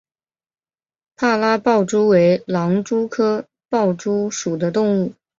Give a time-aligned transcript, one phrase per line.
[1.15, 5.13] 帕拉豹蛛为狼蛛科豹蛛属的动物。